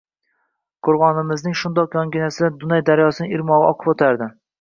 Qoʻrgʻonimizning 0.85 1.57
shundoq 1.59 1.97
yonginasidan 1.97 2.57
Dunay 2.63 2.81
daryosining 2.89 3.37
irmogʻi 3.41 3.67
oqib 3.69 3.93
oʻtadi. 3.95 4.31